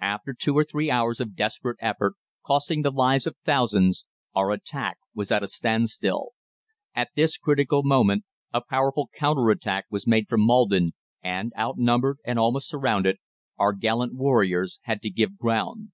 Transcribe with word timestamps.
After 0.00 0.32
two 0.32 0.56
or 0.56 0.64
three 0.64 0.90
hours 0.90 1.20
of 1.20 1.36
desperate 1.36 1.76
effort, 1.82 2.14
costing 2.42 2.80
the 2.80 2.90
lives 2.90 3.26
of 3.26 3.36
thousands, 3.44 4.06
our 4.34 4.50
attack 4.50 4.96
was 5.14 5.30
at 5.30 5.42
a 5.42 5.46
standstill. 5.46 6.30
At 6.94 7.10
this 7.14 7.36
critical 7.36 7.82
moment 7.82 8.24
a 8.54 8.62
powerful 8.62 9.10
counter 9.14 9.50
attack 9.50 9.84
was 9.90 10.06
made 10.06 10.28
from 10.30 10.46
Maldon, 10.46 10.94
and, 11.22 11.52
outnumbered 11.58 12.20
and 12.24 12.38
almost 12.38 12.70
surrounded, 12.70 13.18
our 13.58 13.74
gallant 13.74 14.14
warriors 14.14 14.80
had 14.84 15.02
to 15.02 15.10
give 15.10 15.36
ground. 15.36 15.92